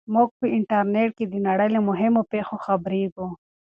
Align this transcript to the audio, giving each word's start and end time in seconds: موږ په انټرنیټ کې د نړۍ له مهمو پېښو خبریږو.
موږ 0.13 0.29
په 0.39 0.45
انټرنیټ 0.57 1.09
کې 1.17 1.25
د 1.29 1.35
نړۍ 1.47 1.69
له 1.75 1.81
مهمو 1.89 2.21
پېښو 2.31 2.55
خبریږو. 2.65 3.27